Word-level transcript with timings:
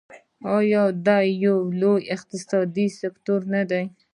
آیا 0.57 0.83
دا 1.05 1.17
یو 1.45 1.57
لوی 1.79 2.01
اقتصادي 2.15 2.87
سکتور 2.99 3.41
نه 3.53 3.61
دی؟ 3.69 3.83